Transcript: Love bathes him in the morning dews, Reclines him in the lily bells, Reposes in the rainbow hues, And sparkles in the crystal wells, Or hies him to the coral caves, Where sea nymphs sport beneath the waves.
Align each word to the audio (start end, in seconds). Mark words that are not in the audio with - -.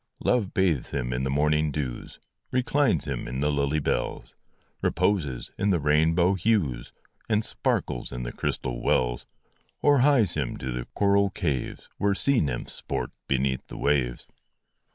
Love 0.23 0.51
bathes 0.51 0.89
him 0.89 1.13
in 1.13 1.21
the 1.21 1.29
morning 1.29 1.71
dews, 1.71 2.17
Reclines 2.51 3.05
him 3.05 3.27
in 3.27 3.37
the 3.37 3.51
lily 3.51 3.77
bells, 3.77 4.35
Reposes 4.81 5.51
in 5.59 5.69
the 5.69 5.79
rainbow 5.79 6.33
hues, 6.33 6.91
And 7.29 7.45
sparkles 7.45 8.11
in 8.11 8.23
the 8.23 8.31
crystal 8.33 8.81
wells, 8.81 9.27
Or 9.79 9.99
hies 9.99 10.33
him 10.33 10.57
to 10.57 10.71
the 10.71 10.85
coral 10.95 11.29
caves, 11.29 11.87
Where 11.99 12.15
sea 12.15 12.39
nymphs 12.39 12.73
sport 12.73 13.11
beneath 13.27 13.67
the 13.67 13.77
waves. 13.77 14.27